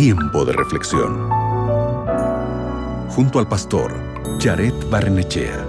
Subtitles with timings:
[0.00, 1.28] Tiempo de reflexión.
[3.10, 3.92] Junto al pastor
[4.38, 5.66] Jared Barnechea.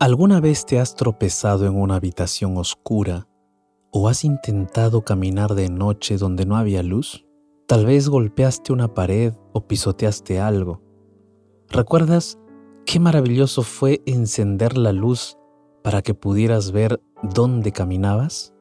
[0.00, 3.28] ¿Alguna vez te has tropezado en una habitación oscura
[3.90, 7.26] o has intentado caminar de noche donde no había luz?
[7.68, 10.80] Tal vez golpeaste una pared o pisoteaste algo.
[11.68, 12.38] ¿Recuerdas
[12.86, 15.36] qué maravilloso fue encender la luz
[15.82, 18.54] para que pudieras ver dónde caminabas?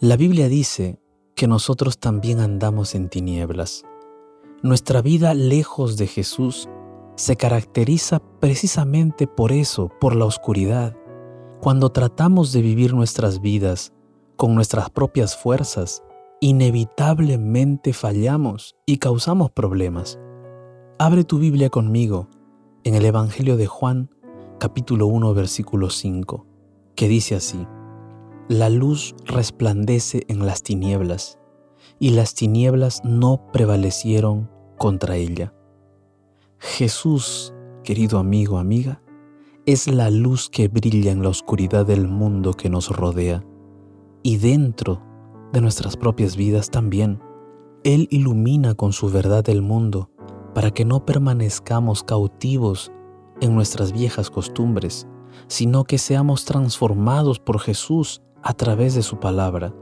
[0.00, 1.00] La Biblia dice
[1.34, 3.84] que nosotros también andamos en tinieblas.
[4.62, 6.68] Nuestra vida lejos de Jesús
[7.16, 10.94] se caracteriza precisamente por eso, por la oscuridad.
[11.60, 13.92] Cuando tratamos de vivir nuestras vidas
[14.36, 16.04] con nuestras propias fuerzas,
[16.40, 20.18] inevitablemente fallamos y causamos problemas.
[20.98, 22.28] Abre tu Biblia conmigo
[22.88, 24.08] en el Evangelio de Juan,
[24.58, 26.46] capítulo 1, versículo 5,
[26.96, 27.66] que dice así,
[28.48, 31.38] La luz resplandece en las tinieblas,
[31.98, 35.52] y las tinieblas no prevalecieron contra ella.
[36.56, 37.52] Jesús,
[37.84, 39.02] querido amigo, amiga,
[39.66, 43.44] es la luz que brilla en la oscuridad del mundo que nos rodea
[44.22, 45.02] y dentro
[45.52, 47.20] de nuestras propias vidas también.
[47.84, 50.08] Él ilumina con su verdad el mundo
[50.58, 52.90] para que no permanezcamos cautivos
[53.40, 55.06] en nuestras viejas costumbres,
[55.46, 59.72] sino que seamos transformados por Jesús a través de su palabra.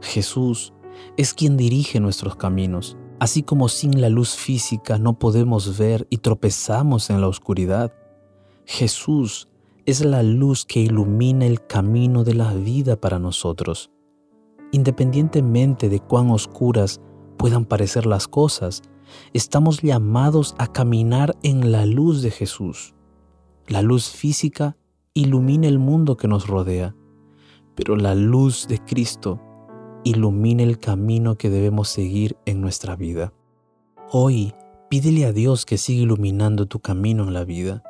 [0.00, 0.72] Jesús
[1.18, 6.16] es quien dirige nuestros caminos Así como sin la luz física no podemos ver y
[6.16, 7.92] tropezamos en la oscuridad,
[8.64, 9.48] Jesús
[9.84, 13.90] es la luz que ilumina el camino de la vida para nosotros.
[14.72, 17.02] Independientemente de cuán oscuras
[17.36, 18.82] puedan parecer las cosas,
[19.32, 22.94] estamos llamados a caminar en la luz de Jesús.
[23.66, 24.76] La luz física
[25.14, 26.94] ilumina el mundo que nos rodea,
[27.74, 29.40] pero la luz de Cristo
[30.04, 33.32] ilumine el camino que debemos seguir en nuestra vida.
[34.12, 34.54] Hoy,
[34.88, 37.82] pídele a Dios que siga iluminando tu camino en la vida.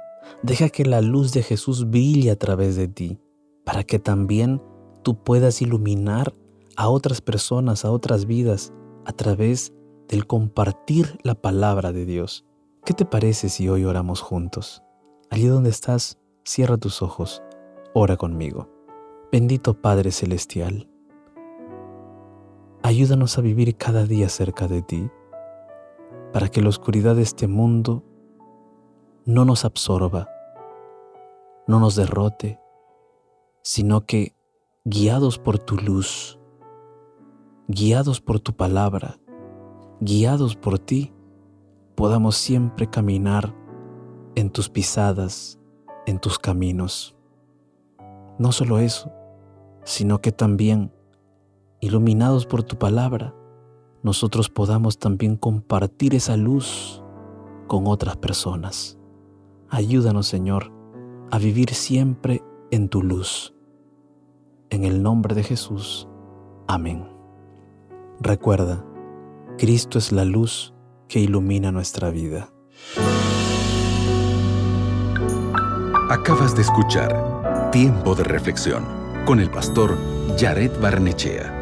[0.42, 3.18] Deja que la luz de Jesús brille a través de ti,
[3.64, 4.62] para que también
[5.02, 6.32] tú puedas iluminar
[6.76, 8.72] a otras personas, a otras vidas,
[9.04, 9.72] a través
[10.08, 12.44] del compartir la palabra de Dios.
[12.84, 14.82] ¿Qué te parece si hoy oramos juntos?
[15.30, 17.42] Allí donde estás, cierra tus ojos,
[17.94, 18.70] ora conmigo.
[19.32, 20.88] Bendito Padre Celestial,
[22.86, 25.10] Ayúdanos a vivir cada día cerca de ti,
[26.32, 28.04] para que la oscuridad de este mundo
[29.24, 30.28] no nos absorba,
[31.66, 32.60] no nos derrote,
[33.62, 34.36] sino que,
[34.84, 36.38] guiados por tu luz,
[37.66, 39.18] guiados por tu palabra,
[40.00, 41.12] guiados por ti,
[41.94, 43.54] podamos siempre caminar
[44.34, 45.58] en tus pisadas,
[46.06, 47.16] en tus caminos.
[48.38, 49.10] No solo eso,
[49.84, 50.92] sino que también
[51.80, 53.34] iluminados por tu palabra,
[54.02, 57.02] nosotros podamos también compartir esa luz
[57.66, 58.98] con otras personas.
[59.68, 60.70] Ayúdanos, Señor,
[61.30, 63.54] a vivir siempre en tu luz.
[64.70, 66.08] En el nombre de Jesús.
[66.68, 67.08] Amén.
[68.20, 68.84] Recuerda,
[69.58, 70.74] Cristo es la luz
[71.08, 72.52] que ilumina nuestra vida.
[76.10, 78.84] Acabas de escuchar Tiempo de Reflexión
[79.24, 79.96] con el pastor
[80.38, 81.55] Jared Barnechea.